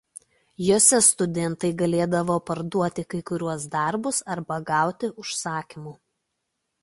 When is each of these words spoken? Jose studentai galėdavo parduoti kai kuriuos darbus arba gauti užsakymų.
Jose 0.67 0.99
studentai 1.07 1.69
galėdavo 1.81 2.37
parduoti 2.47 3.05
kai 3.13 3.21
kuriuos 3.31 3.67
darbus 3.75 4.21
arba 4.37 4.59
gauti 4.73 5.11
užsakymų. 5.25 5.97